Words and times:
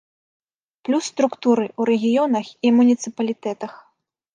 Плюс 0.89 1.03
структуры 1.11 1.65
ў 1.79 1.83
рэгіёнах 1.95 2.47
і 2.67 2.77
муніцыпалітэтах. 2.83 3.71